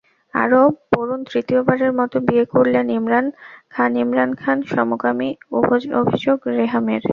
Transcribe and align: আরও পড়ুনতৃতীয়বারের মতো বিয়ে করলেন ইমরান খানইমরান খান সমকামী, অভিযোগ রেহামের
আরও 0.33 0.61
পড়ুনতৃতীয়বারের 0.91 1.91
মতো 1.99 2.17
বিয়ে 2.27 2.45
করলেন 2.53 2.85
ইমরান 2.91 3.25
খানইমরান 3.71 4.31
খান 4.41 4.57
সমকামী, 4.71 5.29
অভিযোগ 5.99 6.37
রেহামের 6.57 7.03